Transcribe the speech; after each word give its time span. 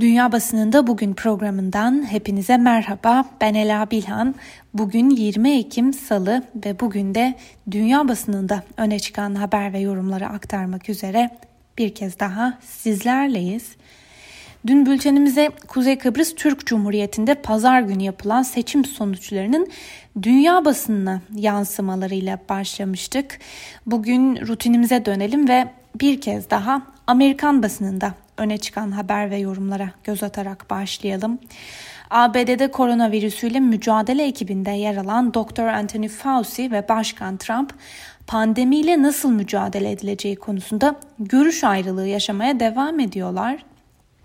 Dünya 0.00 0.32
Basınında 0.32 0.86
Bugün 0.86 1.14
programından 1.14 2.12
hepinize 2.12 2.56
merhaba. 2.56 3.24
Ben 3.40 3.54
Ela 3.54 3.90
Bilhan. 3.90 4.34
Bugün 4.74 5.10
20 5.10 5.50
Ekim 5.50 5.92
Salı 5.92 6.42
ve 6.64 6.80
bugün 6.80 7.14
de 7.14 7.34
dünya 7.70 8.08
basınında 8.08 8.62
öne 8.76 8.98
çıkan 8.98 9.34
haber 9.34 9.72
ve 9.72 9.78
yorumları 9.78 10.26
aktarmak 10.26 10.88
üzere 10.88 11.30
bir 11.78 11.94
kez 11.94 12.20
daha 12.20 12.58
sizlerleyiz. 12.60 13.76
Dün 14.66 14.86
bültenimize 14.86 15.50
Kuzey 15.68 15.98
Kıbrıs 15.98 16.34
Türk 16.34 16.66
Cumhuriyeti'nde 16.66 17.34
pazar 17.34 17.80
günü 17.80 18.02
yapılan 18.02 18.42
seçim 18.42 18.84
sonuçlarının 18.84 19.68
dünya 20.22 20.64
basınına 20.64 21.20
yansımalarıyla 21.34 22.38
başlamıştık. 22.48 23.38
Bugün 23.86 24.46
rutinimize 24.46 25.04
dönelim 25.04 25.48
ve 25.48 25.68
bir 26.00 26.20
kez 26.20 26.50
daha 26.50 26.82
Amerikan 27.06 27.62
basınında 27.62 28.14
öne 28.38 28.58
çıkan 28.58 28.90
haber 28.90 29.30
ve 29.30 29.36
yorumlara 29.36 29.90
göz 30.04 30.22
atarak 30.22 30.70
başlayalım. 30.70 31.38
ABD'de 32.10 32.70
koronavirüsüyle 32.70 33.60
mücadele 33.60 34.26
ekibinde 34.26 34.70
yer 34.70 34.96
alan 34.96 35.34
Dr. 35.34 35.66
Anthony 35.66 36.08
Fauci 36.08 36.70
ve 36.70 36.88
Başkan 36.88 37.36
Trump 37.36 37.74
pandemiyle 38.26 39.02
nasıl 39.02 39.30
mücadele 39.30 39.90
edileceği 39.90 40.36
konusunda 40.36 40.96
görüş 41.18 41.64
ayrılığı 41.64 42.06
yaşamaya 42.06 42.60
devam 42.60 43.00
ediyorlar. 43.00 43.64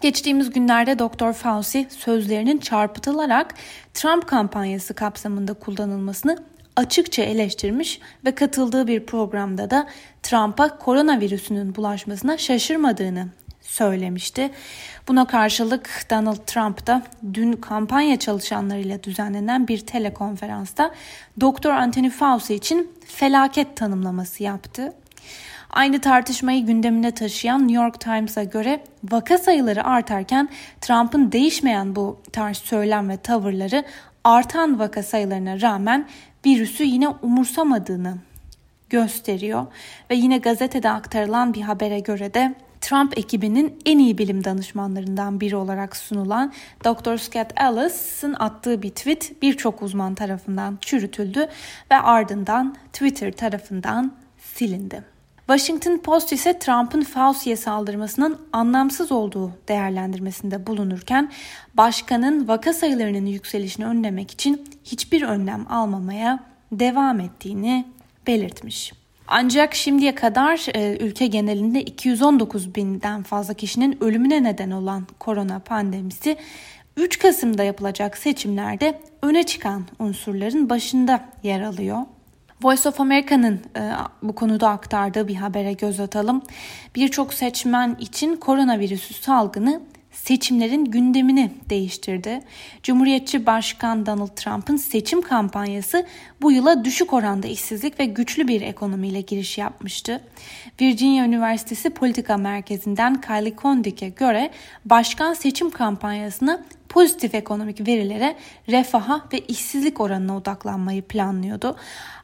Geçtiğimiz 0.02 0.50
günlerde 0.50 1.00
Dr. 1.00 1.34
Fauci 1.34 1.88
sözlerinin 1.90 2.58
çarpıtılarak 2.58 3.54
Trump 3.94 4.28
kampanyası 4.28 4.94
kapsamında 4.94 5.54
kullanılmasını 5.54 6.38
açıkça 6.76 7.24
eleştirmiş 7.24 8.00
ve 8.26 8.36
katıldığı 8.36 8.88
bir 8.88 9.06
programda 9.06 9.70
da 9.70 9.88
Trump'a 10.24 10.78
koronavirüsünün 10.78 11.76
bulaşmasına 11.76 12.38
şaşırmadığını 12.38 13.28
söylemişti. 13.70 14.52
Buna 15.08 15.28
karşılık 15.28 16.06
Donald 16.10 16.46
Trump 16.46 16.88
da 16.88 17.04
dün 17.34 17.54
kampanya 17.54 18.20
çalışanlarıyla 18.20 19.04
düzenlenen 19.04 19.68
bir 19.68 19.80
telekonferansta 19.80 20.92
Dr. 21.42 21.70
Anthony 21.70 22.10
Fauci 22.10 22.56
için 22.56 22.92
felaket 23.06 23.78
tanımlaması 23.78 24.44
yaptı. 24.44 24.94
Aynı 25.70 26.02
tartışmayı 26.02 26.66
gündemine 26.66 27.12
taşıyan 27.12 27.68
New 27.68 27.84
York 27.84 28.00
Times'a 28.00 28.44
göre 28.44 28.84
vaka 29.12 29.38
sayıları 29.38 29.84
artarken 29.84 30.50
Trump'ın 30.82 31.32
değişmeyen 31.32 31.96
bu 31.96 32.20
tarz 32.32 32.58
söylem 32.58 33.10
ve 33.10 33.18
tavırları 33.18 33.84
artan 34.24 34.80
vaka 34.80 35.04
sayılarına 35.04 35.62
rağmen 35.62 36.08
virüsü 36.46 36.84
yine 36.84 37.08
umursamadığını 37.08 38.18
gösteriyor 38.90 39.66
ve 40.10 40.16
yine 40.16 40.38
gazetede 40.38 40.90
aktarılan 40.90 41.54
bir 41.54 41.62
habere 41.62 42.00
göre 42.00 42.34
de 42.34 42.56
Trump 42.82 43.18
ekibinin 43.18 43.80
en 43.86 44.00
iyi 44.00 44.18
bilim 44.18 44.44
danışmanlarından 44.44 45.40
biri 45.40 45.56
olarak 45.56 45.98
sunulan 45.98 46.54
Dr. 46.86 47.18
Scott 47.18 47.52
Ellis'ın 47.58 48.36
attığı 48.40 48.82
bir 48.82 48.90
tweet 48.90 49.42
birçok 49.42 49.82
uzman 49.82 50.16
tarafından 50.16 50.78
çürütüldü 50.82 51.48
ve 51.92 51.96
ardından 51.96 52.76
Twitter 52.94 53.32
tarafından 53.32 54.14
silindi. 54.38 55.04
Washington 55.48 55.98
Post 55.98 56.34
ise 56.34 56.60
Trump'ın 56.60 57.02
Fauci'ye 57.02 57.56
saldırmasının 57.56 58.38
anlamsız 58.54 59.12
olduğu 59.12 59.52
değerlendirmesinde 59.68 60.68
bulunurken 60.68 61.32
başkanın 61.74 62.48
vaka 62.48 62.74
sayılarının 62.74 63.26
yükselişini 63.26 63.86
önlemek 63.86 64.32
için 64.32 64.66
hiçbir 64.84 65.22
önlem 65.22 65.66
almamaya 65.70 66.40
devam 66.72 67.20
ettiğini 67.20 67.86
belirtmiş. 68.28 68.99
Ancak 69.32 69.76
şimdiye 69.76 70.16
kadar 70.16 70.66
e, 70.76 70.98
ülke 70.98 71.28
genelinde 71.28 71.82
219 71.82 72.76
binden 72.76 73.24
fazla 73.24 73.54
kişinin 73.54 74.04
ölümüne 74.04 74.44
neden 74.44 74.72
olan 74.72 75.08
korona 75.20 75.60
pandemisi 75.60 76.38
3 76.98 77.20
Kasım'da 77.20 77.64
yapılacak 77.64 78.18
seçimlerde 78.18 79.00
öne 79.22 79.44
çıkan 79.44 79.86
unsurların 80.00 80.70
başında 80.70 81.26
yer 81.44 81.62
alıyor. 81.62 81.98
Voice 82.64 82.90
of 82.90 83.02
America'nın 83.02 83.62
e, 83.78 83.92
bu 84.24 84.36
konuda 84.36 84.70
aktardığı 84.70 85.28
bir 85.28 85.36
habere 85.36 85.74
göz 85.74 86.00
atalım. 86.00 86.42
Birçok 86.96 87.34
seçmen 87.34 87.98
için 88.00 88.36
koronavirüsü 88.36 89.14
salgını 89.14 89.82
seçimlerin 90.24 90.86
gündemini 90.86 91.52
değiştirdi. 91.70 92.42
Cumhuriyetçi 92.84 93.46
Başkan 93.46 94.06
Donald 94.06 94.36
Trump'ın 94.36 94.78
seçim 94.78 95.22
kampanyası 95.22 96.06
bu 96.42 96.52
yıla 96.52 96.84
düşük 96.84 97.14
oranda 97.14 97.48
işsizlik 97.48 98.00
ve 98.00 98.06
güçlü 98.06 98.48
bir 98.48 98.62
ekonomiyle 98.62 99.22
giriş 99.22 99.58
yapmıştı. 99.58 100.22
Virginia 100.82 101.26
Üniversitesi 101.26 101.90
Politika 101.90 102.38
Merkezi'nden 102.38 103.22
Kylie 103.22 103.56
Kondick'e 103.56 104.10
göre 104.10 104.52
başkan 104.86 105.34
seçim 105.34 105.70
kampanyasına 105.70 106.64
pozitif 106.90 107.36
ekonomik 107.36 107.88
verilere, 107.88 108.36
refaha 108.70 109.26
ve 109.34 109.40
işsizlik 109.40 110.02
oranına 110.02 110.38
odaklanmayı 110.38 111.02
planlıyordu. 111.02 111.76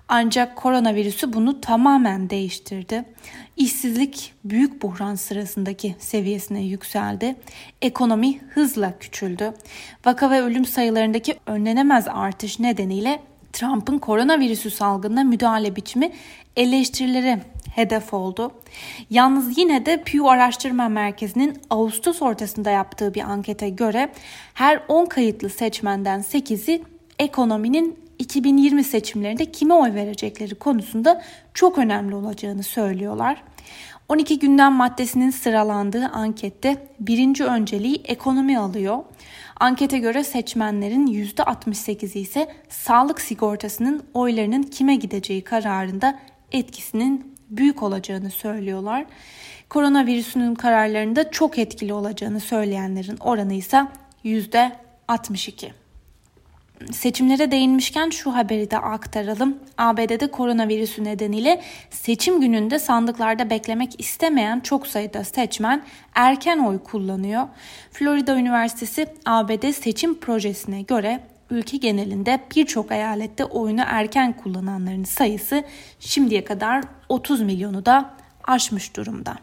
Ancak 0.08 0.56
koronavirüsü 0.56 1.34
bunu 1.34 1.62
tamamen 1.62 2.30
değiştirdi. 2.30 3.06
İşsizlik 3.58 4.34
büyük 4.44 4.82
buhran 4.82 5.16
sırasındaki 5.16 5.96
seviyesine 6.00 6.62
yükseldi. 6.62 7.36
Ekonomi 7.82 8.40
hızla 8.40 9.00
küçüldü. 9.00 9.54
Vaka 10.06 10.32
ve 10.32 10.42
ölüm 10.42 10.66
sayılarındaki 10.66 11.36
önlenemez 11.46 12.08
artış 12.08 12.60
nedeniyle 12.60 13.20
Trump'ın 13.54 13.98
koronavirüsü 13.98 14.72
salgınına 14.72 15.24
müdahale 15.24 15.76
biçimi 15.76 16.12
eleştirilere 16.56 17.42
hedef 17.76 18.14
oldu. 18.14 18.52
Yalnız 19.10 19.58
yine 19.58 19.86
de 19.86 20.04
Pew 20.04 20.30
Araştırma 20.30 20.90
Merkezi'nin 20.90 21.58
Ağustos 21.70 22.22
ortasında 22.22 22.70
yaptığı 22.70 23.14
bir 23.14 23.22
ankete 23.22 23.70
göre 23.70 24.12
her 24.54 24.82
10 24.88 25.06
kayıtlı 25.06 25.50
seçmenden 25.50 26.20
8'i 26.20 26.84
ekonominin 27.20 28.05
2020 28.20 28.84
seçimlerinde 28.84 29.52
kime 29.52 29.74
oy 29.74 29.94
verecekleri 29.94 30.56
konusunda 30.56 31.22
çok 31.54 31.78
önemli 31.78 32.16
olacağını 32.16 32.64
söylüyorlar. 32.64 33.44
12 34.10 34.40
gündem 34.40 34.74
maddesinin 34.74 35.30
sıralandığı 35.30 36.06
ankette 36.06 36.88
birinci 37.00 37.44
önceliği 37.44 38.02
ekonomi 38.06 38.60
alıyor. 38.60 39.04
Ankete 39.60 40.00
göre 40.00 40.24
seçmenlerin 40.24 41.08
%68'i 41.08 42.22
ise 42.22 42.56
sağlık 42.70 43.22
sigortasının 43.22 44.04
oylarının 44.14 44.64
kime 44.64 44.96
gideceği 44.96 45.44
kararında 45.44 46.20
etkisinin 46.52 47.36
büyük 47.50 47.84
olacağını 47.84 48.32
söylüyorlar. 48.32 49.06
Koronavirüsünün 49.70 50.56
kararlarında 50.56 51.32
çok 51.32 51.58
etkili 51.58 51.94
olacağını 51.94 52.40
söyleyenlerin 52.40 53.18
oranı 53.18 53.54
ise 53.54 53.88
%62. 54.26 55.85
Seçimlere 56.92 57.52
değinmişken 57.52 58.10
şu 58.10 58.36
haberi 58.36 58.72
de 58.72 58.78
aktaralım. 58.78 59.58
ABD'de 59.78 60.32
koronavirüsü 60.32 61.04
nedeniyle 61.04 61.62
seçim 61.90 62.42
gününde 62.42 62.80
sandıklarda 62.80 63.50
beklemek 63.50 64.00
istemeyen 64.00 64.60
çok 64.60 64.88
sayıda 64.88 65.24
seçmen 65.24 65.84
erken 66.14 66.60
oy 66.60 66.80
kullanıyor. 66.80 67.48
Florida 67.92 68.36
Üniversitesi 68.36 69.08
ABD 69.26 69.72
seçim 69.72 70.20
projesine 70.20 70.82
göre 70.82 71.20
ülke 71.50 71.78
genelinde 71.78 72.40
birçok 72.56 72.92
eyalette 72.92 73.46
oyunu 73.46 73.82
erken 73.86 74.34
kullananların 74.34 75.04
sayısı 75.04 75.64
şimdiye 76.00 76.44
kadar 76.44 76.84
30 77.10 77.42
milyonu 77.42 77.86
da 77.86 78.14
aşmış 78.44 78.96
durumda. 78.96 79.36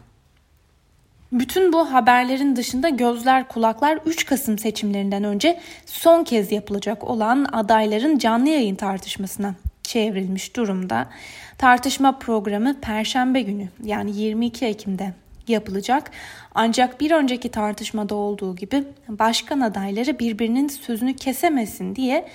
Bütün 1.33 1.73
bu 1.73 1.93
haberlerin 1.93 2.55
dışında 2.55 2.89
gözler 2.89 3.47
kulaklar 3.47 3.99
3 4.05 4.25
Kasım 4.25 4.57
seçimlerinden 4.57 5.23
önce 5.23 5.59
son 5.85 6.23
kez 6.23 6.51
yapılacak 6.51 7.03
olan 7.03 7.45
adayların 7.51 8.17
canlı 8.17 8.49
yayın 8.49 8.75
tartışmasına 8.75 9.55
çevrilmiş 9.83 10.55
durumda. 10.55 11.09
Tartışma 11.57 12.19
programı 12.19 12.81
Perşembe 12.81 13.41
günü 13.41 13.67
yani 13.83 14.17
22 14.17 14.65
Ekim'de 14.65 15.13
yapılacak. 15.47 16.11
Ancak 16.55 17.01
bir 17.01 17.11
önceki 17.11 17.51
tartışmada 17.51 18.15
olduğu 18.15 18.55
gibi 18.55 18.83
başkan 19.07 19.59
adayları 19.59 20.19
birbirinin 20.19 20.67
sözünü 20.67 21.13
kesemesin 21.13 21.95
diye 21.95 22.27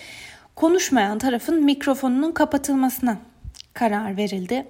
konuşmayan 0.56 1.18
tarafın 1.18 1.64
mikrofonunun 1.64 2.32
kapatılmasına 2.32 3.18
karar 3.74 4.16
verildi. 4.16 4.68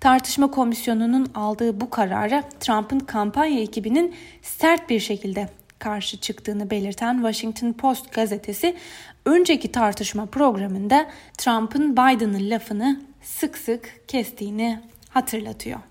Tartışma 0.00 0.50
komisyonunun 0.50 1.30
aldığı 1.34 1.80
bu 1.80 1.90
karara 1.90 2.42
Trump'ın 2.60 2.98
kampanya 2.98 3.60
ekibinin 3.60 4.14
sert 4.42 4.90
bir 4.90 5.00
şekilde 5.00 5.48
karşı 5.78 6.20
çıktığını 6.20 6.70
belirten 6.70 7.14
Washington 7.14 7.72
Post 7.72 8.12
gazetesi 8.12 8.76
önceki 9.24 9.72
tartışma 9.72 10.26
programında 10.26 11.10
Trump'ın 11.38 11.92
Biden'ın 11.92 12.50
lafını 12.50 13.00
sık 13.22 13.58
sık 13.58 14.08
kestiğini 14.08 14.80
hatırlatıyor. 15.08 15.89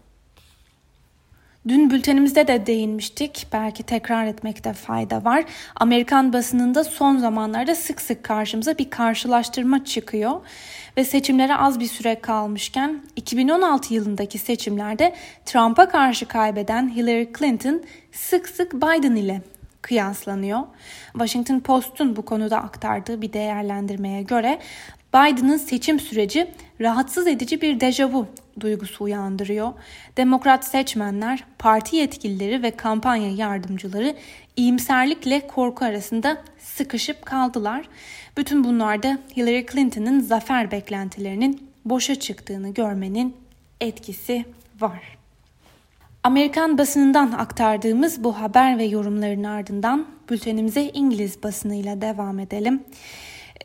Dün 1.70 1.90
bültenimizde 1.90 2.48
de 2.48 2.66
değinmiştik. 2.66 3.48
Belki 3.54 3.84
tekrar 3.84 4.26
etmekte 4.26 4.74
fayda 4.74 5.24
var. 5.24 5.46
Amerikan 5.76 6.34
basınında 6.34 6.84
son 6.84 7.18
zamanlarda 7.18 7.76
sık 7.76 8.02
sık 8.02 8.24
karşımıza 8.24 8.78
bir 8.78 8.90
karşılaştırma 8.90 9.86
çıkıyor 9.86 10.42
ve 10.98 11.04
seçimlere 11.04 11.56
az 11.56 11.80
bir 11.80 11.88
süre 11.88 12.20
kalmışken 12.20 13.02
2016 13.16 13.94
yılındaki 13.94 14.38
seçimlerde 14.38 15.16
Trump'a 15.46 15.90
karşı 15.90 16.26
kaybeden 16.26 16.96
Hillary 16.96 17.28
Clinton 17.38 17.84
sık 18.12 18.50
sık 18.50 18.74
Biden 18.74 19.16
ile 19.16 19.42
kıyaslanıyor. 19.82 20.60
Washington 21.12 21.60
Post'un 21.60 22.16
bu 22.16 22.22
konuda 22.22 22.58
aktardığı 22.58 23.22
bir 23.22 23.34
değerlendirmeye 23.34 24.22
göre 24.22 24.60
Biden'ın 25.14 25.58
seçim 25.58 26.00
süreci 26.00 26.52
rahatsız 26.82 27.28
edici 27.28 27.62
bir 27.62 27.80
dejavu 27.80 28.28
duygusu 28.62 29.04
uyandırıyor. 29.04 29.74
Demokrat 30.18 30.66
seçmenler, 30.66 31.44
parti 31.60 31.96
yetkilileri 31.96 32.64
ve 32.64 32.72
kampanya 32.72 33.32
yardımcıları 33.32 34.16
iyimserlikle 34.56 35.48
korku 35.48 35.86
arasında 35.86 36.38
sıkışıp 36.60 37.26
kaldılar. 37.26 37.86
Bütün 38.38 38.64
bunlarda 38.64 39.20
Hillary 39.38 39.66
Clinton'ın 39.66 40.20
zafer 40.20 40.72
beklentilerinin 40.72 41.70
boşa 41.86 42.16
çıktığını 42.16 42.70
görmenin 42.70 43.36
etkisi 43.82 44.46
var. 44.80 45.18
Amerikan 46.24 46.78
basınından 46.78 47.32
aktardığımız 47.32 48.24
bu 48.24 48.42
haber 48.42 48.78
ve 48.78 48.84
yorumların 48.84 49.44
ardından 49.44 50.08
bültenimize 50.30 50.84
İngiliz 50.84 51.44
basınıyla 51.44 52.02
devam 52.02 52.40
edelim 52.40 52.84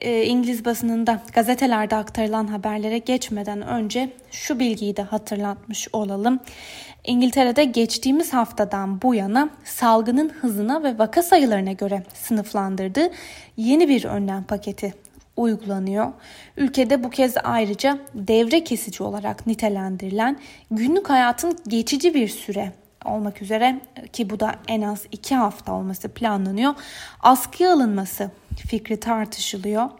e, 0.04 0.24
İngiliz 0.24 0.64
basınında 0.64 1.20
gazetelerde 1.32 1.96
aktarılan 1.96 2.46
haberlere 2.46 2.98
geçmeden 2.98 3.62
önce 3.62 4.10
şu 4.30 4.58
bilgiyi 4.58 4.96
de 4.96 5.02
hatırlatmış 5.02 5.88
olalım. 5.92 6.40
İngiltere'de 7.04 7.64
geçtiğimiz 7.64 8.32
haftadan 8.32 9.02
bu 9.02 9.14
yana 9.14 9.48
salgının 9.64 10.28
hızına 10.28 10.82
ve 10.82 10.98
vaka 10.98 11.22
sayılarına 11.22 11.72
göre 11.72 12.02
sınıflandırdığı 12.14 13.10
yeni 13.56 13.88
bir 13.88 14.04
önlem 14.04 14.44
paketi 14.44 14.94
uygulanıyor. 15.36 16.12
Ülkede 16.56 17.04
bu 17.04 17.10
kez 17.10 17.34
ayrıca 17.44 17.98
devre 18.14 18.64
kesici 18.64 19.02
olarak 19.02 19.46
nitelendirilen 19.46 20.38
günlük 20.70 21.10
hayatın 21.10 21.58
geçici 21.68 22.14
bir 22.14 22.28
süre 22.28 22.72
olmak 23.04 23.42
üzere 23.42 23.80
ki 24.12 24.30
bu 24.30 24.40
da 24.40 24.54
en 24.68 24.82
az 24.82 25.02
iki 25.12 25.34
hafta 25.34 25.72
olması 25.72 26.08
planlanıyor. 26.08 26.74
Askıya 27.20 27.72
alınması 27.72 28.30
fikri 28.56 29.00
tartışılıyor. 29.00 29.90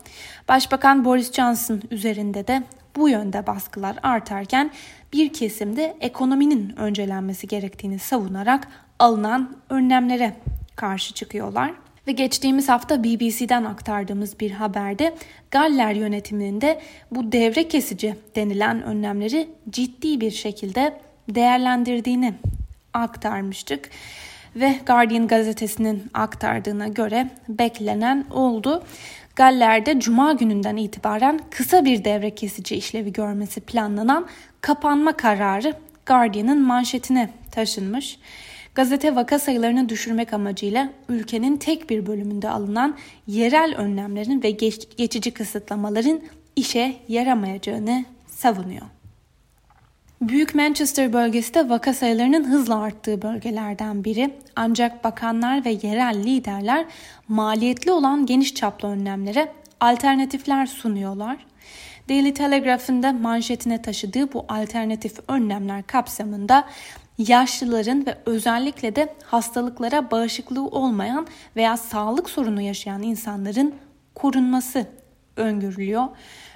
Başbakan 0.48 1.04
Boris 1.04 1.32
Johnson 1.32 1.82
üzerinde 1.90 2.46
de 2.46 2.62
bu 2.96 3.08
yönde 3.08 3.46
baskılar 3.46 3.96
artarken 4.02 4.70
bir 5.12 5.32
kesimde 5.32 5.96
ekonominin 6.00 6.76
öncelenmesi 6.76 7.46
gerektiğini 7.46 7.98
savunarak 7.98 8.68
alınan 8.98 9.56
önlemlere 9.70 10.36
karşı 10.76 11.14
çıkıyorlar. 11.14 11.72
Ve 12.06 12.12
geçtiğimiz 12.12 12.68
hafta 12.68 13.04
BBC'den 13.04 13.64
aktardığımız 13.64 14.40
bir 14.40 14.50
haberde 14.50 15.14
Galler 15.50 15.94
yönetiminin 15.94 16.60
de 16.60 16.80
bu 17.10 17.32
devre 17.32 17.68
kesici 17.68 18.16
denilen 18.36 18.82
önlemleri 18.82 19.48
ciddi 19.70 20.20
bir 20.20 20.30
şekilde 20.30 21.00
değerlendirdiğini 21.28 22.34
aktarmıştık 22.92 23.90
ve 24.56 24.74
Guardian 24.86 25.28
gazetesinin 25.28 26.10
aktardığına 26.14 26.88
göre 26.88 27.30
beklenen 27.48 28.24
oldu. 28.30 28.82
Galler'de 29.36 30.00
cuma 30.00 30.32
gününden 30.32 30.76
itibaren 30.76 31.40
kısa 31.50 31.84
bir 31.84 32.04
devre 32.04 32.30
kesici 32.30 32.76
işlevi 32.76 33.12
görmesi 33.12 33.60
planlanan 33.60 34.26
kapanma 34.60 35.16
kararı 35.16 35.74
Guardian'ın 36.06 36.62
manşetine 36.62 37.30
taşınmış. 37.50 38.18
Gazete 38.74 39.14
vaka 39.14 39.38
sayılarını 39.38 39.88
düşürmek 39.88 40.32
amacıyla 40.32 40.90
ülkenin 41.08 41.56
tek 41.56 41.90
bir 41.90 42.06
bölümünde 42.06 42.50
alınan 42.50 42.96
yerel 43.26 43.74
önlemlerin 43.76 44.42
ve 44.42 44.50
geç, 44.50 44.96
geçici 44.96 45.30
kısıtlamaların 45.30 46.20
işe 46.56 46.96
yaramayacağını 47.08 48.04
savunuyor. 48.26 48.86
Büyük 50.20 50.54
Manchester 50.54 51.12
bölgesi 51.12 51.54
de 51.54 51.68
vaka 51.68 51.94
sayılarının 51.94 52.44
hızla 52.44 52.80
arttığı 52.80 53.22
bölgelerden 53.22 54.04
biri. 54.04 54.34
Ancak 54.56 55.04
bakanlar 55.04 55.64
ve 55.64 55.70
yerel 55.82 56.24
liderler 56.24 56.86
maliyetli 57.28 57.90
olan 57.90 58.26
geniş 58.26 58.54
çaplı 58.54 58.88
önlemlere 58.88 59.52
alternatifler 59.80 60.66
sunuyorlar. 60.66 61.46
Daily 62.08 62.34
Telegraph'ın 62.34 63.02
da 63.02 63.12
manşetine 63.12 63.82
taşıdığı 63.82 64.32
bu 64.32 64.44
alternatif 64.48 65.18
önlemler 65.28 65.82
kapsamında 65.82 66.64
yaşlıların 67.18 68.06
ve 68.06 68.18
özellikle 68.26 68.96
de 68.96 69.14
hastalıklara 69.24 70.10
bağışıklığı 70.10 70.66
olmayan 70.66 71.26
veya 71.56 71.76
sağlık 71.76 72.30
sorunu 72.30 72.60
yaşayan 72.60 73.02
insanların 73.02 73.74
korunması 74.14 74.86
öngörülüyor. 75.36 76.08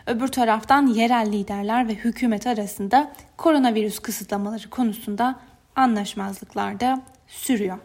Öbür 0.09 0.29
taraftan 0.29 0.87
yerel 0.87 1.33
liderler 1.33 1.89
ve 1.89 1.95
hükümet 1.95 2.47
arasında 2.47 3.13
koronavirüs 3.37 3.99
kısıtlamaları 3.99 4.71
konusunda 4.71 5.41
anlaşmazlıklar 5.77 6.81
da 6.81 7.01
sürüyor. 7.27 7.79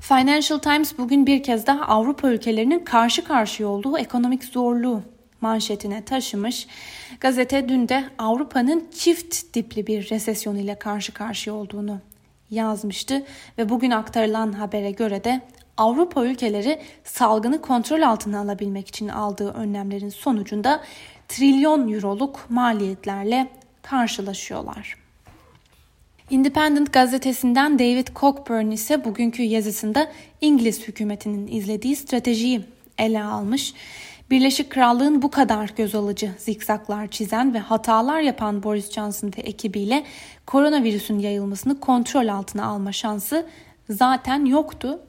Financial 0.00 0.58
Times 0.58 0.98
bugün 0.98 1.26
bir 1.26 1.42
kez 1.42 1.66
daha 1.66 1.80
Avrupa 1.80 2.28
ülkelerinin 2.28 2.84
karşı 2.84 3.24
karşıya 3.24 3.68
olduğu 3.68 3.98
ekonomik 3.98 4.44
zorluğu 4.44 5.02
manşetine 5.40 6.04
taşımış. 6.04 6.66
Gazete 7.20 7.68
dün 7.68 7.88
de 7.88 8.04
Avrupa'nın 8.18 8.88
çift 8.98 9.54
dipli 9.54 9.86
bir 9.86 10.10
resesyon 10.10 10.56
ile 10.56 10.78
karşı 10.78 11.12
karşıya 11.12 11.56
olduğunu 11.56 12.00
yazmıştı 12.50 13.22
ve 13.58 13.68
bugün 13.68 13.90
aktarılan 13.90 14.52
habere 14.52 14.90
göre 14.90 15.24
de 15.24 15.40
Avrupa 15.78 16.24
ülkeleri 16.24 16.78
salgını 17.04 17.60
kontrol 17.60 18.02
altına 18.02 18.40
alabilmek 18.40 18.88
için 18.88 19.08
aldığı 19.08 19.50
önlemlerin 19.50 20.08
sonucunda 20.08 20.80
trilyon 21.28 21.92
euroluk 21.92 22.46
maliyetlerle 22.48 23.48
karşılaşıyorlar. 23.82 24.96
Independent 26.30 26.92
gazetesinden 26.92 27.78
David 27.78 28.08
Cockburn 28.14 28.70
ise 28.70 29.04
bugünkü 29.04 29.42
yazısında 29.42 30.12
İngiliz 30.40 30.88
hükümetinin 30.88 31.46
izlediği 31.46 31.96
stratejiyi 31.96 32.62
ele 32.98 33.22
almış. 33.22 33.74
Birleşik 34.30 34.70
Krallığın 34.70 35.22
bu 35.22 35.30
kadar 35.30 35.70
göz 35.76 35.94
alıcı 35.94 36.30
zikzaklar 36.38 37.08
çizen 37.08 37.54
ve 37.54 37.58
hatalar 37.58 38.20
yapan 38.20 38.62
Boris 38.62 38.90
Johnson 38.92 39.32
ve 39.38 39.40
ekibiyle 39.40 40.04
koronavirüsün 40.46 41.18
yayılmasını 41.18 41.80
kontrol 41.80 42.28
altına 42.28 42.64
alma 42.64 42.92
şansı 42.92 43.46
zaten 43.90 44.44
yoktu. 44.44 45.00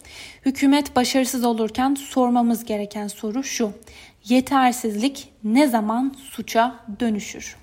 Hükümet 0.46 0.96
başarısız 0.96 1.44
olurken 1.46 1.96
sormamız 1.96 2.66
gereken 2.66 3.08
soru 3.08 3.44
şu. 3.44 3.72
Yetersizlik 4.26 5.30
ne 5.44 5.68
zaman 5.68 6.16
suça 6.30 6.76
dönüşür? 7.00 7.58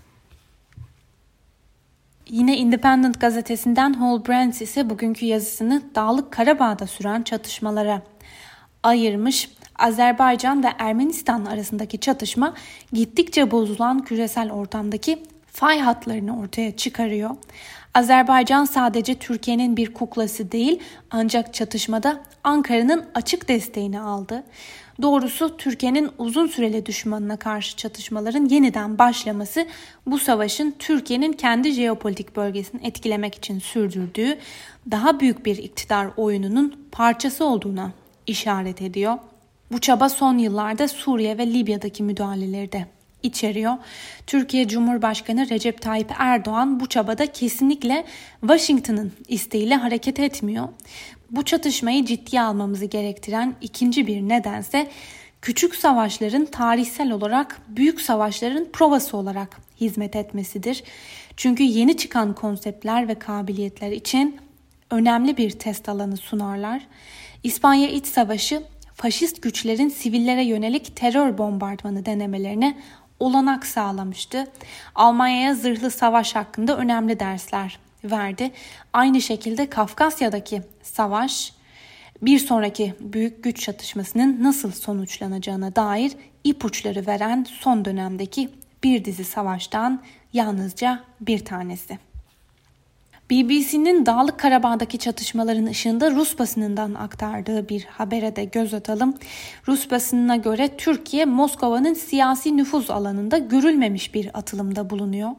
Yine 2.29 2.57
Independent 2.57 3.21
gazetesinden 3.21 3.93
Hall 3.93 4.27
Brands 4.27 4.63
ise 4.63 4.91
bugünkü 4.91 5.27
yazısını 5.27 5.83
Dağlık 5.95 6.33
Karabağ'da 6.33 6.87
süren 6.87 7.23
çatışmalara 7.23 8.03
ayırmış. 8.83 9.51
Azerbaycan 9.79 10.65
ve 10.65 10.69
Ermenistan 10.79 11.45
arasındaki 11.45 12.01
çatışma 12.01 12.55
gittikçe 12.93 13.51
bozulan 13.51 14.05
küresel 14.05 14.53
ortamdaki 14.53 15.23
fay 15.57 15.81
hatlarını 15.81 16.41
ortaya 16.41 16.77
çıkarıyor. 16.77 17.31
Azerbaycan 17.95 18.65
sadece 18.65 19.15
Türkiye'nin 19.15 19.77
bir 19.77 19.95
kuklası 19.95 20.53
değil 20.53 20.81
ancak 21.11 21.55
çatışmada 21.55 22.21
Ankara'nın 22.45 23.05
açık 23.15 23.49
desteğini 23.49 24.01
aldı. 24.01 24.45
Doğrusu 25.03 25.57
Türkiye'nin 25.57 26.11
uzun 26.19 26.47
süreli 26.47 26.87
düşmanına 26.87 27.37
karşı 27.37 27.77
çatışmaların 27.77 28.45
yeniden 28.45 28.99
başlaması 28.99 29.67
bu 30.07 30.19
savaşın 30.19 30.75
Türkiye'nin 30.79 31.33
kendi 31.33 31.73
jeopolitik 31.73 32.37
bölgesini 32.37 32.87
etkilemek 32.87 33.35
için 33.35 33.59
sürdürdüğü 33.59 34.39
daha 34.91 35.21
büyük 35.21 35.47
bir 35.47 35.57
iktidar 35.57 36.09
oyununun 36.17 36.89
parçası 36.93 37.45
olduğuna 37.45 37.93
işaret 38.27 38.83
ediyor. 38.83 39.19
Bu 39.73 39.81
çaba 39.81 40.09
son 40.09 40.39
yıllarda 40.39 40.89
Suriye 40.89 41.39
ve 41.39 41.47
Libya'daki 41.47 42.03
müdahaleleri 42.03 42.73
de 42.73 42.96
içeriyor. 43.27 43.75
Türkiye 44.27 44.69
Cumhurbaşkanı 44.69 45.51
Recep 45.51 45.83
Tayyip 45.83 46.13
Erdoğan 46.19 46.81
bu 46.81 46.87
çabada 46.87 47.27
kesinlikle 47.27 48.05
Washington'ın 48.41 49.13
isteğiyle 49.29 49.75
hareket 49.75 50.21
etmiyor. 50.21 50.69
Bu 51.31 51.45
çatışmayı 51.45 52.05
ciddiye 52.05 52.43
almamızı 52.43 52.85
gerektiren 52.85 53.55
ikinci 53.61 54.07
bir 54.07 54.23
nedense 54.23 54.91
küçük 55.43 55.75
savaşların 55.75 56.45
tarihsel 56.45 57.11
olarak 57.11 57.61
büyük 57.69 58.01
savaşların 58.01 58.65
provası 58.73 59.17
olarak 59.17 59.61
hizmet 59.81 60.17
etmesidir. 60.17 60.83
Çünkü 61.37 61.63
yeni 61.63 61.97
çıkan 61.97 62.35
konseptler 62.35 63.09
ve 63.09 63.15
kabiliyetler 63.15 63.93
için 63.93 64.37
önemli 64.91 65.37
bir 65.37 65.51
test 65.51 65.89
alanı 65.89 66.17
sunarlar. 66.17 66.87
İspanya 67.43 67.89
İç 67.89 68.07
Savaşı 68.07 68.63
faşist 68.95 69.43
güçlerin 69.43 69.89
sivillere 69.89 70.45
yönelik 70.45 70.97
terör 70.97 71.39
bombardımanı 71.39 72.07
denemelerine 72.07 72.79
olanak 73.21 73.67
sağlamıştı. 73.67 74.47
Almanya'ya 74.95 75.55
zırhlı 75.55 75.91
savaş 75.91 76.35
hakkında 76.35 76.77
önemli 76.77 77.21
dersler 77.21 77.79
verdi. 78.05 78.51
Aynı 78.93 79.21
şekilde 79.21 79.71
Kafkasya'daki 79.71 80.63
savaş 80.83 81.53
bir 82.23 82.39
sonraki 82.39 82.95
büyük 83.01 83.45
güç 83.45 83.61
çatışmasının 83.61 84.43
nasıl 84.43 84.73
sonuçlanacağına 84.73 85.77
dair 85.77 86.13
ipuçları 86.45 87.07
veren 87.07 87.47
son 87.49 87.85
dönemdeki 87.85 88.51
bir 88.85 89.05
dizi 89.05 89.25
savaştan 89.25 90.03
yalnızca 90.33 91.05
bir 91.21 91.45
tanesi. 91.45 91.99
BBC'nin 93.31 94.07
Dağlık 94.07 94.39
Karabağ'daki 94.39 94.99
çatışmaların 94.99 95.67
ışığında 95.67 96.11
Rus 96.11 96.39
basınından 96.39 96.95
aktardığı 96.95 97.69
bir 97.69 97.85
habere 97.85 98.37
de 98.37 98.45
göz 98.45 98.75
atalım. 98.75 99.15
Rus 99.69 99.91
basınına 99.91 100.37
göre 100.37 100.77
Türkiye 100.77 101.25
Moskova'nın 101.25 101.95
siyasi 101.95 102.57
nüfuz 102.57 102.91
alanında 102.91 103.39
görülmemiş 103.39 104.15
bir 104.15 104.31
atılımda 104.39 104.91
bulunuyor. 104.91 105.31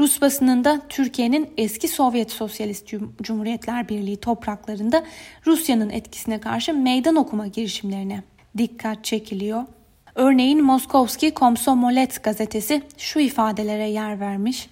Rus 0.00 0.20
basınında 0.20 0.80
Türkiye'nin 0.88 1.50
eski 1.56 1.88
Sovyet 1.88 2.30
Sosyalist 2.30 2.94
Cumhuriyetler 3.22 3.88
Birliği 3.88 4.16
topraklarında 4.16 5.04
Rusya'nın 5.46 5.90
etkisine 5.90 6.40
karşı 6.40 6.74
meydan 6.74 7.16
okuma 7.16 7.46
girişimlerine 7.46 8.22
dikkat 8.58 9.04
çekiliyor. 9.04 9.62
Örneğin 10.14 10.64
Moskovski 10.64 11.30
Komsomolet 11.30 12.22
gazetesi 12.22 12.82
şu 12.98 13.20
ifadelere 13.20 13.88
yer 13.88 14.20
vermiş. 14.20 14.68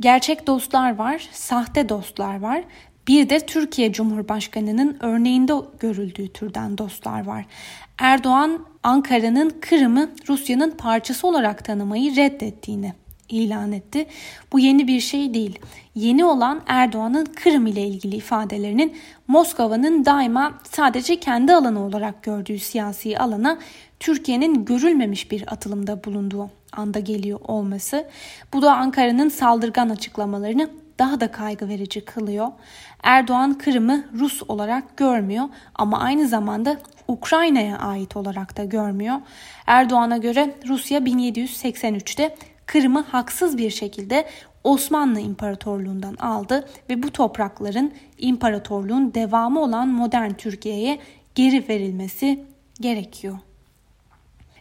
Gerçek 0.00 0.46
dostlar 0.46 0.96
var, 0.96 1.28
sahte 1.32 1.88
dostlar 1.88 2.40
var. 2.40 2.64
Bir 3.08 3.28
de 3.28 3.40
Türkiye 3.40 3.92
Cumhurbaşkanı'nın 3.92 4.96
örneğinde 5.00 5.52
görüldüğü 5.80 6.32
türden 6.32 6.78
dostlar 6.78 7.24
var. 7.24 7.46
Erdoğan 7.98 8.66
Ankara'nın 8.82 9.52
Kırım'ı 9.60 10.10
Rusya'nın 10.28 10.70
parçası 10.70 11.26
olarak 11.26 11.64
tanımayı 11.64 12.16
reddettiğini 12.16 12.92
ilan 13.34 13.72
etti. 13.72 14.06
Bu 14.52 14.58
yeni 14.58 14.88
bir 14.88 15.00
şey 15.00 15.34
değil. 15.34 15.58
Yeni 15.94 16.24
olan 16.24 16.60
Erdoğan'ın 16.66 17.24
Kırım 17.24 17.66
ile 17.66 17.86
ilgili 17.86 18.16
ifadelerinin 18.16 18.96
Moskova'nın 19.28 20.04
daima 20.04 20.54
sadece 20.64 21.20
kendi 21.20 21.54
alanı 21.54 21.84
olarak 21.84 22.22
gördüğü 22.22 22.58
siyasi 22.58 23.18
alana 23.18 23.58
Türkiye'nin 24.00 24.64
görülmemiş 24.64 25.30
bir 25.30 25.52
atılımda 25.52 26.04
bulunduğu 26.04 26.50
anda 26.72 26.98
geliyor 26.98 27.40
olması. 27.44 28.08
Bu 28.52 28.62
da 28.62 28.76
Ankara'nın 28.76 29.28
saldırgan 29.28 29.88
açıklamalarını 29.88 30.70
daha 30.98 31.20
da 31.20 31.30
kaygı 31.30 31.68
verici 31.68 32.04
kılıyor. 32.04 32.48
Erdoğan 33.02 33.58
Kırım'ı 33.58 34.04
Rus 34.18 34.42
olarak 34.48 34.96
görmüyor 34.96 35.48
ama 35.74 36.00
aynı 36.00 36.28
zamanda 36.28 36.76
Ukrayna'ya 37.08 37.78
ait 37.78 38.16
olarak 38.16 38.56
da 38.56 38.64
görmüyor. 38.64 39.16
Erdoğan'a 39.66 40.16
göre 40.16 40.54
Rusya 40.68 40.98
1783'te 40.98 42.36
Kırım'ı 42.66 43.02
haksız 43.02 43.58
bir 43.58 43.70
şekilde 43.70 44.26
Osmanlı 44.64 45.20
İmparatorluğundan 45.20 46.14
aldı 46.14 46.68
ve 46.90 47.02
bu 47.02 47.10
toprakların 47.10 47.92
imparatorluğun 48.18 49.14
devamı 49.14 49.60
olan 49.60 49.88
modern 49.88 50.30
Türkiye'ye 50.30 50.98
geri 51.34 51.68
verilmesi 51.68 52.44
gerekiyor. 52.80 53.38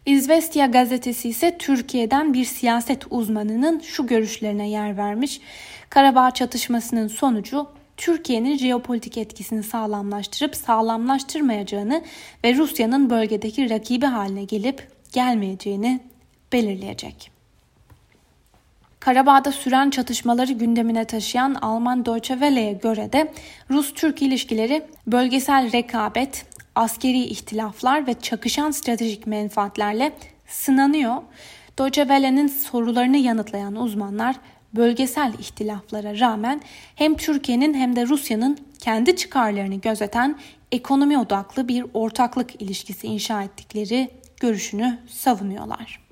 İzvestia 0.05 0.65
gazetesi 0.65 1.29
ise 1.29 1.57
Türkiye'den 1.57 2.33
bir 2.33 2.45
siyaset 2.45 3.03
uzmanının 3.09 3.79
şu 3.79 4.07
görüşlerine 4.07 4.69
yer 4.69 4.97
vermiş. 4.97 5.41
Karabağ 5.89 6.31
çatışmasının 6.31 7.07
sonucu 7.07 7.67
Türkiye'nin 7.97 8.57
jeopolitik 8.57 9.17
etkisini 9.17 9.63
sağlamlaştırıp 9.63 10.55
sağlamlaştırmayacağını 10.55 12.03
ve 12.43 12.55
Rusya'nın 12.55 13.09
bölgedeki 13.09 13.69
rakibi 13.69 14.05
haline 14.05 14.43
gelip 14.43 14.87
gelmeyeceğini 15.13 15.99
belirleyecek. 16.53 17.32
Karabağ'da 19.03 19.51
süren 19.51 19.89
çatışmaları 19.89 20.51
gündemine 20.51 21.05
taşıyan 21.05 21.53
Alman 21.53 22.05
Deutsche 22.05 22.33
Welle'ye 22.33 22.73
göre 22.73 23.13
de 23.13 23.33
Rus-Türk 23.71 24.21
ilişkileri 24.21 24.85
bölgesel 25.07 25.71
rekabet, 25.71 26.45
askeri 26.75 27.23
ihtilaflar 27.23 28.07
ve 28.07 28.13
çakışan 28.13 28.71
stratejik 28.71 29.27
menfaatlerle 29.27 30.11
sınanıyor. 30.47 31.15
Deutsche 31.79 32.01
Welle'nin 32.01 32.47
sorularını 32.47 33.17
yanıtlayan 33.17 33.75
uzmanlar 33.75 34.35
bölgesel 34.73 35.33
ihtilaflara 35.39 36.19
rağmen 36.19 36.61
hem 36.95 37.15
Türkiye'nin 37.15 37.73
hem 37.73 37.95
de 37.95 38.07
Rusya'nın 38.07 38.57
kendi 38.79 39.15
çıkarlarını 39.15 39.75
gözeten 39.75 40.39
ekonomi 40.71 41.17
odaklı 41.17 41.67
bir 41.67 41.85
ortaklık 41.93 42.61
ilişkisi 42.61 43.07
inşa 43.07 43.43
ettikleri 43.43 44.09
görüşünü 44.39 44.99
savunuyorlar. 45.07 46.02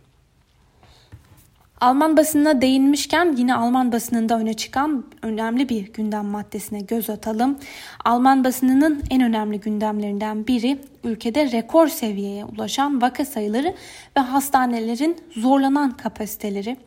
Alman 1.81 2.17
basınına 2.17 2.61
değinmişken 2.61 3.35
yine 3.37 3.55
Alman 3.55 3.91
basınında 3.91 4.39
öne 4.39 4.53
çıkan 4.53 5.05
önemli 5.21 5.69
bir 5.69 5.93
gündem 5.93 6.25
maddesine 6.25 6.79
göz 6.79 7.09
atalım. 7.09 7.59
Alman 8.05 8.43
basınının 8.43 9.03
en 9.09 9.21
önemli 9.21 9.59
gündemlerinden 9.59 10.47
biri 10.47 10.79
ülkede 11.03 11.51
rekor 11.51 11.87
seviyeye 11.87 12.45
ulaşan 12.45 13.01
vaka 13.01 13.25
sayıları 13.25 13.75
ve 14.17 14.21
hastanelerin 14.21 15.17
zorlanan 15.35 15.97
kapasiteleri. 15.97 16.77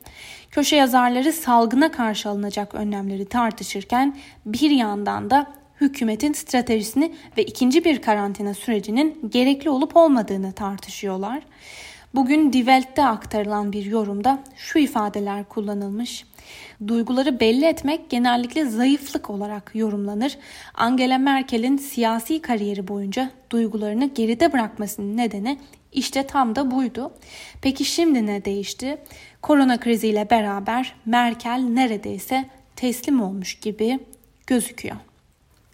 Köşe 0.50 0.76
yazarları 0.76 1.32
salgına 1.32 1.92
karşı 1.92 2.28
alınacak 2.28 2.74
önlemleri 2.74 3.24
tartışırken 3.24 4.16
bir 4.46 4.70
yandan 4.70 5.30
da 5.30 5.46
hükümetin 5.80 6.32
stratejisini 6.32 7.14
ve 7.36 7.44
ikinci 7.44 7.84
bir 7.84 8.02
karantina 8.02 8.54
sürecinin 8.54 9.30
gerekli 9.32 9.70
olup 9.70 9.96
olmadığını 9.96 10.52
tartışıyorlar. 10.52 11.42
Bugün 12.14 12.52
Die 12.52 12.58
Welt'te 12.58 13.04
aktarılan 13.04 13.72
bir 13.72 13.84
yorumda 13.84 14.38
şu 14.56 14.78
ifadeler 14.78 15.44
kullanılmış. 15.44 16.24
Duyguları 16.88 17.40
belli 17.40 17.64
etmek 17.64 18.10
genellikle 18.10 18.64
zayıflık 18.64 19.30
olarak 19.30 19.70
yorumlanır. 19.74 20.38
Angela 20.74 21.18
Merkel'in 21.18 21.76
siyasi 21.76 22.42
kariyeri 22.42 22.88
boyunca 22.88 23.30
duygularını 23.50 24.10
geride 24.14 24.52
bırakmasının 24.52 25.16
nedeni 25.16 25.58
işte 25.92 26.26
tam 26.26 26.56
da 26.56 26.70
buydu. 26.70 27.12
Peki 27.62 27.84
şimdi 27.84 28.26
ne 28.26 28.44
değişti? 28.44 28.98
Korona 29.42 29.80
kriziyle 29.80 30.30
beraber 30.30 30.94
Merkel 31.06 31.60
neredeyse 31.68 32.44
teslim 32.76 33.22
olmuş 33.22 33.54
gibi 33.54 33.98
gözüküyor. 34.46 34.96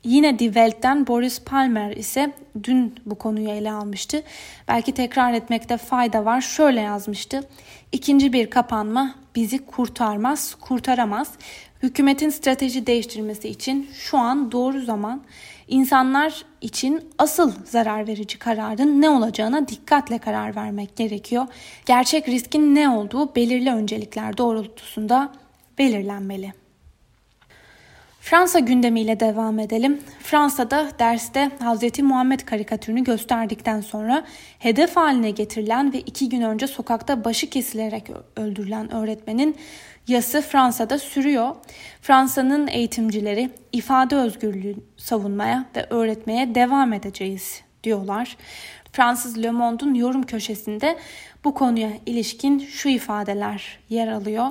Yine 0.04 0.38
Die 0.38 0.46
Welt'ten 0.46 1.06
Boris 1.06 1.40
Palmer 1.40 1.96
ise 1.96 2.32
dün 2.64 2.94
bu 3.06 3.14
konuyu 3.14 3.48
ele 3.48 3.72
almıştı. 3.72 4.22
Belki 4.68 4.92
tekrar 4.92 5.32
etmekte 5.32 5.76
fayda 5.76 6.24
var. 6.24 6.40
Şöyle 6.40 6.80
yazmıştı. 6.80 7.48
İkinci 7.92 8.32
bir 8.32 8.50
kapanma 8.50 9.14
bizi 9.34 9.66
kurtarmaz, 9.66 10.54
kurtaramaz. 10.54 11.32
Hükümetin 11.82 12.30
strateji 12.30 12.86
değiştirmesi 12.86 13.48
için 13.48 13.90
şu 13.92 14.18
an 14.18 14.52
doğru 14.52 14.80
zaman. 14.80 15.22
İnsanlar 15.68 16.44
için 16.60 17.04
asıl 17.18 17.52
zarar 17.64 18.06
verici 18.06 18.38
kararın 18.38 19.00
ne 19.00 19.10
olacağına 19.10 19.68
dikkatle 19.68 20.18
karar 20.18 20.56
vermek 20.56 20.96
gerekiyor. 20.96 21.46
Gerçek 21.86 22.28
riskin 22.28 22.74
ne 22.74 22.88
olduğu 22.88 23.34
belirli 23.34 23.70
öncelikler 23.70 24.38
doğrultusunda 24.38 25.32
belirlenmeli. 25.78 26.59
Fransa 28.20 28.58
gündemiyle 28.58 29.20
devam 29.20 29.58
edelim. 29.58 30.00
Fransa'da 30.22 30.88
derste 30.98 31.50
Hz. 31.60 31.98
Muhammed 31.98 32.40
karikatürünü 32.40 33.04
gösterdikten 33.04 33.80
sonra 33.80 34.24
hedef 34.58 34.96
haline 34.96 35.30
getirilen 35.30 35.92
ve 35.92 36.00
iki 36.00 36.28
gün 36.28 36.42
önce 36.42 36.66
sokakta 36.66 37.24
başı 37.24 37.50
kesilerek 37.50 38.10
öldürülen 38.36 38.94
öğretmenin 38.94 39.56
yası 40.08 40.42
Fransa'da 40.42 40.98
sürüyor. 40.98 41.56
Fransa'nın 42.02 42.66
eğitimcileri 42.66 43.50
ifade 43.72 44.16
özgürlüğü 44.16 44.74
savunmaya 44.96 45.64
ve 45.76 45.86
öğretmeye 45.90 46.54
devam 46.54 46.92
edeceğiz 46.92 47.62
diyorlar. 47.84 48.36
Fransız 48.92 49.42
Le 49.42 49.50
Monde'un 49.50 49.94
yorum 49.94 50.22
köşesinde 50.22 50.98
bu 51.44 51.54
konuya 51.54 51.90
ilişkin 52.06 52.58
şu 52.58 52.88
ifadeler 52.88 53.78
yer 53.88 54.08
alıyor. 54.08 54.46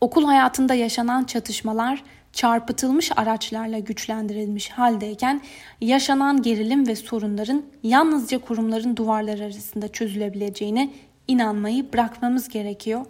Okul 0.00 0.24
hayatında 0.24 0.74
yaşanan 0.74 1.24
çatışmalar 1.24 2.02
çarpıtılmış 2.34 3.10
araçlarla 3.16 3.78
güçlendirilmiş 3.78 4.70
haldeyken 4.70 5.40
yaşanan 5.80 6.42
gerilim 6.42 6.86
ve 6.86 6.96
sorunların 6.96 7.62
yalnızca 7.82 8.38
kurumların 8.38 8.96
duvarları 8.96 9.44
arasında 9.44 9.88
çözülebileceğine 9.88 10.90
inanmayı 11.28 11.92
bırakmamız 11.92 12.48
gerekiyor. 12.48 13.06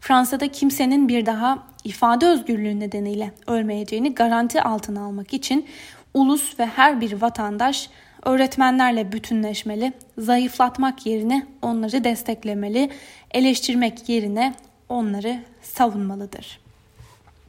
Fransa'da 0.00 0.48
kimsenin 0.48 1.08
bir 1.08 1.26
daha 1.26 1.58
ifade 1.84 2.26
özgürlüğü 2.26 2.80
nedeniyle 2.80 3.32
ölmeyeceğini 3.46 4.14
garanti 4.14 4.62
altına 4.62 5.04
almak 5.04 5.34
için 5.34 5.66
ulus 6.14 6.60
ve 6.60 6.66
her 6.66 7.00
bir 7.00 7.12
vatandaş 7.20 7.90
öğretmenlerle 8.24 9.12
bütünleşmeli, 9.12 9.92
zayıflatmak 10.18 11.06
yerine 11.06 11.46
onları 11.62 12.04
desteklemeli, 12.04 12.90
eleştirmek 13.30 14.08
yerine 14.08 14.54
onları 14.88 15.40
savunmalıdır. 15.62 16.65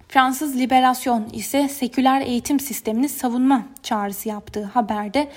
Fransız 0.10 0.58
Liberasyon 0.58 1.30
ise 1.34 1.68
seküler 1.68 2.22
eğitim 2.22 2.60
sistemini 2.60 3.10
savunma 3.10 3.66
çağrısı 3.84 4.30
yaptığı 4.30 4.64
haberde 4.64 5.30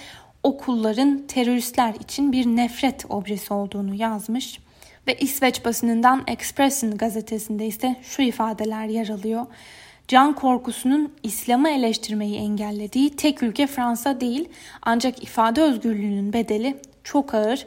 okulların 0.43 1.27
teröristler 1.29 1.95
için 1.95 2.33
bir 2.33 2.47
nefret 2.47 3.05
objesi 3.09 3.55
olduğunu 3.55 3.95
yazmış. 3.95 4.59
Ve 5.07 5.15
İsveç 5.15 5.65
basınından 5.65 6.25
Expressen 6.27 6.97
gazetesinde 6.97 7.67
ise 7.67 7.97
şu 8.03 8.23
ifadeler 8.23 8.85
yer 8.85 9.09
alıyor. 9.09 9.47
Can 10.09 10.35
korkusunun 10.35 11.13
İslam'ı 11.23 11.71
eleştirmeyi 11.71 12.37
engellediği 12.37 13.17
tek 13.17 13.43
ülke 13.43 13.67
Fransa 13.67 14.21
değil 14.21 14.49
ancak 14.83 15.23
ifade 15.23 15.63
özgürlüğünün 15.63 16.33
bedeli 16.33 16.77
çok 17.05 17.35
ağır 17.35 17.67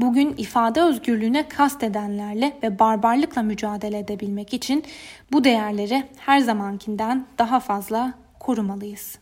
bugün 0.00 0.34
ifade 0.36 0.82
özgürlüğüne 0.82 1.48
kastedenlerle 1.48 2.56
ve 2.62 2.78
barbarlıkla 2.78 3.42
mücadele 3.42 3.98
edebilmek 3.98 4.54
için 4.54 4.84
bu 5.32 5.44
değerleri 5.44 6.04
her 6.16 6.38
zamankinden 6.38 7.26
daha 7.38 7.60
fazla 7.60 8.14
korumalıyız. 8.40 9.18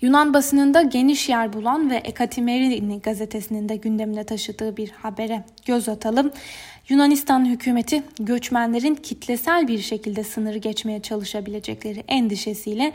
Yunan 0.00 0.34
basınında 0.34 0.82
geniş 0.82 1.28
yer 1.28 1.52
bulan 1.52 1.90
ve 1.90 1.96
Ekatimerini 1.96 3.00
gazetesinin 3.00 3.68
de 3.68 3.76
gündemine 3.76 4.24
taşıdığı 4.24 4.76
bir 4.76 4.90
habere 4.90 5.44
göz 5.66 5.88
atalım. 5.88 6.32
Yunanistan 6.88 7.44
hükümeti 7.44 8.02
göçmenlerin 8.20 8.94
kitlesel 8.94 9.68
bir 9.68 9.78
şekilde 9.78 10.24
sınırı 10.24 10.58
geçmeye 10.58 11.02
çalışabilecekleri 11.02 12.04
endişesiyle 12.08 12.92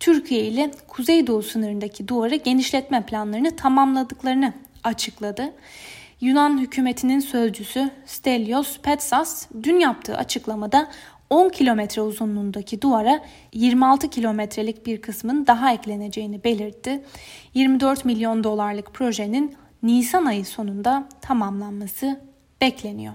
Türkiye 0.00 0.44
ile 0.44 0.70
Kuzeydoğu 0.88 1.42
sınırındaki 1.42 2.08
duvarı 2.08 2.36
genişletme 2.36 3.06
planlarını 3.06 3.56
tamamladıklarını 3.56 4.52
açıkladı. 4.88 5.52
Yunan 6.20 6.58
hükümetinin 6.58 7.20
sözcüsü 7.20 7.90
Stelios 8.06 8.78
Petsas 8.78 9.46
dün 9.62 9.80
yaptığı 9.80 10.16
açıklamada 10.16 10.88
10 11.30 11.48
kilometre 11.48 12.02
uzunluğundaki 12.02 12.82
duvara 12.82 13.20
26 13.52 14.10
kilometrelik 14.10 14.86
bir 14.86 15.02
kısmın 15.02 15.46
daha 15.46 15.72
ekleneceğini 15.72 16.44
belirtti. 16.44 17.02
24 17.54 18.04
milyon 18.04 18.44
dolarlık 18.44 18.94
projenin 18.94 19.56
Nisan 19.82 20.24
ayı 20.24 20.44
sonunda 20.44 21.08
tamamlanması 21.20 22.20
bekleniyor. 22.60 23.14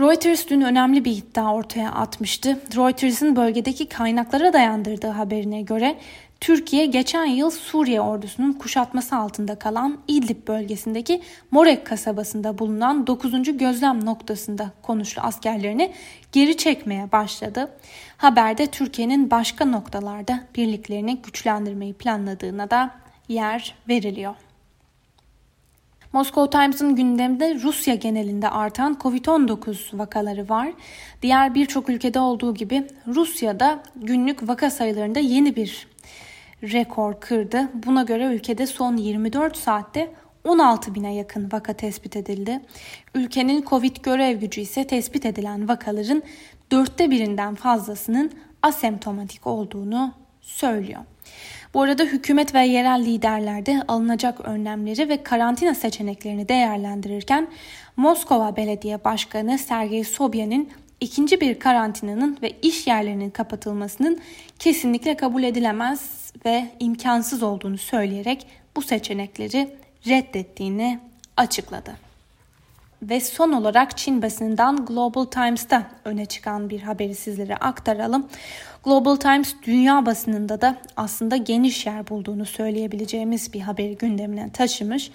Reuters 0.00 0.48
dün 0.48 0.60
önemli 0.60 1.04
bir 1.04 1.16
iddia 1.16 1.54
ortaya 1.54 1.92
atmıştı. 1.92 2.58
Reuters'ın 2.76 3.36
bölgedeki 3.36 3.88
kaynaklara 3.88 4.52
dayandırdığı 4.52 5.08
haberine 5.08 5.62
göre 5.62 5.96
Türkiye 6.42 6.86
geçen 6.86 7.24
yıl 7.24 7.50
Suriye 7.50 8.00
ordusunun 8.00 8.52
kuşatması 8.52 9.16
altında 9.16 9.54
kalan 9.54 9.98
İdlib 10.08 10.48
bölgesindeki 10.48 11.22
Morek 11.50 11.86
kasabasında 11.86 12.58
bulunan 12.58 13.06
9. 13.06 13.58
gözlem 13.58 14.04
noktasında 14.04 14.70
konuşlu 14.82 15.22
askerlerini 15.22 15.92
geri 16.32 16.56
çekmeye 16.56 17.12
başladı. 17.12 17.70
Haberde 18.16 18.66
Türkiye'nin 18.66 19.30
başka 19.30 19.64
noktalarda 19.64 20.40
birliklerini 20.56 21.16
güçlendirmeyi 21.16 21.94
planladığına 21.94 22.70
da 22.70 22.90
yer 23.28 23.74
veriliyor. 23.88 24.34
Moscow 26.12 26.58
Times'ın 26.58 26.96
gündeminde 26.96 27.54
Rusya 27.54 27.94
genelinde 27.94 28.48
artan 28.48 28.98
Covid-19 29.00 29.98
vakaları 29.98 30.48
var. 30.48 30.72
Diğer 31.22 31.54
birçok 31.54 31.88
ülkede 31.88 32.20
olduğu 32.20 32.54
gibi 32.54 32.86
Rusya'da 33.06 33.82
günlük 33.96 34.48
vaka 34.48 34.70
sayılarında 34.70 35.18
yeni 35.18 35.56
bir 35.56 35.91
rekor 36.62 37.20
kırdı. 37.20 37.68
Buna 37.74 38.02
göre 38.02 38.24
ülkede 38.24 38.66
son 38.66 38.96
24 38.96 39.56
saatte 39.56 40.12
16 40.44 40.94
bine 40.94 41.14
yakın 41.14 41.48
vaka 41.52 41.72
tespit 41.72 42.16
edildi. 42.16 42.60
Ülkenin 43.14 43.64
Covid 43.66 43.96
görev 44.02 44.40
gücü 44.40 44.60
ise 44.60 44.86
tespit 44.86 45.26
edilen 45.26 45.68
vakaların 45.68 46.22
dörtte 46.72 47.10
birinden 47.10 47.54
fazlasının 47.54 48.32
asemptomatik 48.62 49.46
olduğunu 49.46 50.12
söylüyor. 50.40 51.00
Bu 51.74 51.82
arada 51.82 52.02
hükümet 52.04 52.54
ve 52.54 52.66
yerel 52.66 53.04
liderler 53.04 53.66
de 53.66 53.82
alınacak 53.88 54.40
önlemleri 54.40 55.08
ve 55.08 55.22
karantina 55.22 55.74
seçeneklerini 55.74 56.48
değerlendirirken 56.48 57.48
Moskova 57.96 58.56
Belediye 58.56 59.04
Başkanı 59.04 59.58
Sergey 59.58 60.04
Sobyan'ın 60.04 60.68
ikinci 61.00 61.40
bir 61.40 61.58
karantinanın 61.58 62.38
ve 62.42 62.52
iş 62.62 62.86
yerlerinin 62.86 63.30
kapatılmasının 63.30 64.18
kesinlikle 64.58 65.16
kabul 65.16 65.42
edilemez 65.42 66.21
ve 66.44 66.70
imkansız 66.80 67.42
olduğunu 67.42 67.78
söyleyerek 67.78 68.46
bu 68.76 68.82
seçenekleri 68.82 69.76
reddettiğini 70.06 71.00
açıkladı. 71.36 71.96
Ve 73.02 73.20
son 73.20 73.52
olarak 73.52 73.98
Çin 73.98 74.22
basınından 74.22 74.86
Global 74.86 75.24
Times'ta 75.24 75.90
öne 76.04 76.26
çıkan 76.26 76.70
bir 76.70 76.80
haberi 76.82 77.14
sizlere 77.14 77.56
aktaralım. 77.56 78.28
Global 78.84 79.16
Times 79.16 79.54
dünya 79.62 80.06
basınında 80.06 80.60
da 80.60 80.76
aslında 80.96 81.36
geniş 81.36 81.86
yer 81.86 82.08
bulduğunu 82.08 82.46
söyleyebileceğimiz 82.46 83.52
bir 83.52 83.60
haberi 83.60 83.96
gündemine 83.96 84.50
taşımış. 84.52 85.10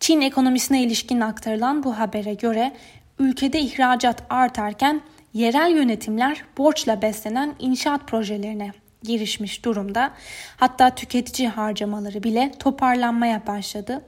Çin 0.00 0.20
ekonomisine 0.20 0.82
ilişkin 0.82 1.20
aktarılan 1.20 1.82
bu 1.82 1.98
habere 1.98 2.34
göre 2.34 2.72
ülkede 3.18 3.60
ihracat 3.60 4.22
artarken 4.30 5.00
yerel 5.34 5.70
yönetimler 5.70 6.44
borçla 6.58 7.02
beslenen 7.02 7.54
inşaat 7.58 8.08
projelerine 8.08 8.72
girişmiş 9.06 9.64
durumda. 9.64 10.12
Hatta 10.56 10.94
tüketici 10.94 11.48
harcamaları 11.48 12.22
bile 12.22 12.52
toparlanmaya 12.58 13.46
başladı. 13.46 14.02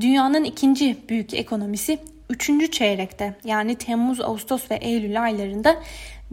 Dünyanın 0.00 0.44
ikinci 0.44 0.96
büyük 1.08 1.34
ekonomisi 1.34 1.98
3. 2.30 2.72
çeyrekte 2.72 3.34
yani 3.44 3.74
Temmuz, 3.74 4.20
Ağustos 4.20 4.70
ve 4.70 4.74
Eylül 4.74 5.22
aylarında 5.22 5.76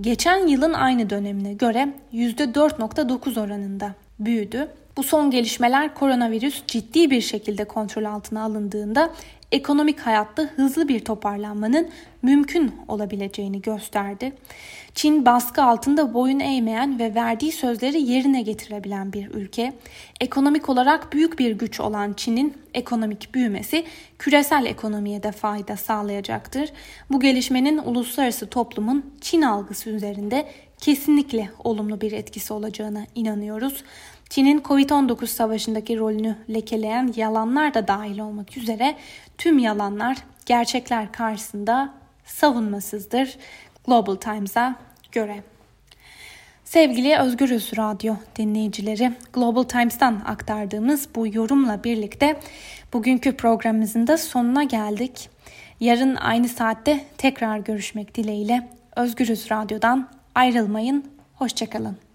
geçen 0.01 0.47
yılın 0.47 0.73
aynı 0.73 1.09
dönemine 1.09 1.53
göre 1.53 1.93
%4.9 2.13 3.39
oranında 3.39 3.95
büyüdü. 4.19 4.67
Bu 4.97 5.03
son 5.03 5.31
gelişmeler 5.31 5.95
koronavirüs 5.95 6.63
ciddi 6.67 7.11
bir 7.11 7.21
şekilde 7.21 7.63
kontrol 7.63 8.03
altına 8.03 8.43
alındığında 8.43 9.11
ekonomik 9.51 9.99
hayatta 9.99 10.43
hızlı 10.43 10.87
bir 10.87 10.99
toparlanmanın 10.99 11.89
mümkün 12.21 12.75
olabileceğini 12.87 13.61
gösterdi. 13.61 14.33
Çin 14.95 15.25
baskı 15.25 15.63
altında 15.63 16.13
boyun 16.13 16.39
eğmeyen 16.39 16.99
ve 16.99 17.15
verdiği 17.15 17.51
sözleri 17.51 18.01
yerine 18.01 18.41
getirebilen 18.41 19.13
bir 19.13 19.31
ülke. 19.31 19.73
Ekonomik 20.21 20.69
olarak 20.69 21.13
büyük 21.13 21.39
bir 21.39 21.51
güç 21.51 21.79
olan 21.79 22.13
Çin'in 22.13 22.57
ekonomik 22.73 23.33
büyümesi 23.35 23.85
küresel 24.19 24.65
ekonomiye 24.65 25.23
de 25.23 25.31
fayda 25.31 25.77
sağlayacaktır. 25.77 26.69
Bu 27.11 27.19
gelişmenin 27.19 27.77
uluslararası 27.77 28.49
toplumun 28.49 29.13
Çin 29.21 29.41
algısı 29.41 29.89
üzerinde 29.89 30.47
kesinlikle 30.77 31.49
olumlu 31.63 32.01
bir 32.01 32.11
etkisi 32.11 32.53
olacağına 32.53 33.05
inanıyoruz. 33.15 33.83
Çin'in 34.29 34.59
Covid-19 34.59 35.27
savaşındaki 35.27 35.97
rolünü 35.97 36.35
lekeleyen 36.49 37.13
yalanlar 37.15 37.73
da 37.73 37.87
dahil 37.87 38.19
olmak 38.19 38.57
üzere 38.57 38.95
tüm 39.37 39.59
yalanlar 39.59 40.17
gerçekler 40.45 41.11
karşısında 41.11 41.93
savunmasızdır. 42.25 43.37
Global 43.85 44.15
Times'a 44.15 44.75
göre. 45.11 45.43
Sevgili 46.63 47.17
Özgürüz 47.17 47.71
Radyo 47.77 48.15
dinleyicileri, 48.35 49.11
Global 49.33 49.63
Times'tan 49.63 50.21
aktardığımız 50.25 51.09
bu 51.15 51.27
yorumla 51.27 51.83
birlikte 51.83 52.39
bugünkü 52.93 53.37
programımızın 53.37 54.07
da 54.07 54.17
sonuna 54.17 54.63
geldik. 54.63 55.29
Yarın 55.79 56.15
aynı 56.15 56.49
saatte 56.49 57.05
tekrar 57.17 57.57
görüşmek 57.57 58.15
dileğiyle 58.15 58.67
Özgürüz 58.95 59.51
Radyo'dan 59.51 60.09
ayrılmayın, 60.35 61.05
hoşçakalın. 61.35 62.08